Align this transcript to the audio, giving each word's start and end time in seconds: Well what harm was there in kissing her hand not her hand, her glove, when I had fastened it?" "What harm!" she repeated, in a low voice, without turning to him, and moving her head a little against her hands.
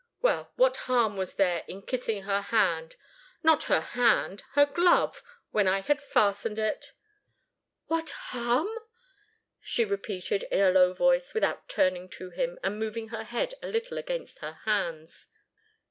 Well 0.19 0.51
what 0.55 0.77
harm 0.89 1.15
was 1.15 1.35
there 1.35 1.63
in 1.67 1.83
kissing 1.83 2.23
her 2.23 2.41
hand 2.41 2.95
not 3.43 3.65
her 3.65 3.81
hand, 3.81 4.41
her 4.53 4.65
glove, 4.65 5.21
when 5.51 5.67
I 5.67 5.81
had 5.81 6.01
fastened 6.01 6.57
it?" 6.57 6.93
"What 7.85 8.09
harm!" 8.09 8.67
she 9.59 9.85
repeated, 9.85 10.41
in 10.49 10.59
a 10.59 10.71
low 10.71 10.93
voice, 10.93 11.35
without 11.35 11.69
turning 11.69 12.09
to 12.17 12.31
him, 12.31 12.57
and 12.63 12.79
moving 12.79 13.09
her 13.09 13.23
head 13.25 13.53
a 13.61 13.67
little 13.67 13.99
against 13.99 14.39
her 14.39 14.53
hands. 14.65 15.27